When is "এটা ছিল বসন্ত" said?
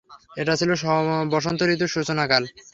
0.37-1.59